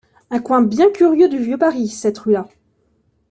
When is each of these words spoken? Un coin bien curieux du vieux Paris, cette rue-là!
Un 0.31 0.39
coin 0.39 0.63
bien 0.63 0.89
curieux 0.91 1.29
du 1.29 1.37
vieux 1.37 1.59
Paris, 1.59 1.87
cette 1.87 2.17
rue-là! 2.17 2.49